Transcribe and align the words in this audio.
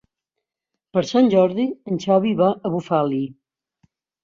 Per 0.97 1.03
Sant 1.09 1.29
Jordi 1.35 1.67
en 1.93 2.01
Xavi 2.07 2.33
va 2.41 2.49
a 2.51 2.73
Bufali. 2.79 3.23